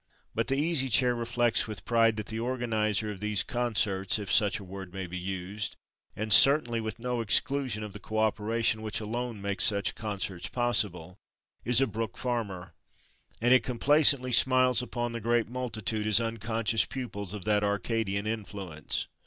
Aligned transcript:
But 0.33 0.47
the 0.47 0.55
Easy 0.57 0.89
Chair 0.89 1.13
reflects 1.13 1.67
with 1.67 1.85
pride 1.85 2.15
that 2.15 2.25
the 2.25 2.39
organizer 2.39 3.11
of 3.11 3.19
these 3.19 3.43
concerts, 3.43 4.17
if 4.17 4.31
such 4.31 4.57
a 4.57 4.63
word 4.63 4.91
may 4.91 5.05
be 5.05 5.15
used, 5.15 5.75
and 6.15 6.33
certainly 6.33 6.81
with 6.81 6.97
no 6.97 7.21
exclusion 7.21 7.83
of 7.83 7.93
the 7.93 7.99
co 7.99 8.17
operation 8.17 8.81
which 8.81 8.99
alone 8.99 9.43
makes 9.43 9.63
such 9.63 9.93
concerts 9.93 10.47
possible, 10.49 11.19
is 11.63 11.81
a 11.81 11.85
Brook 11.85 12.17
Farmer; 12.17 12.73
and 13.43 13.53
it 13.53 13.61
complacently 13.63 14.31
smiles 14.31 14.81
upon 14.81 15.11
the 15.11 15.21
great 15.21 15.47
multitude 15.47 16.07
as 16.07 16.19
unconscious 16.19 16.83
pupils 16.83 17.35
of 17.35 17.45
that 17.45 17.63
Arcadian 17.63 18.25
influence. 18.25 19.05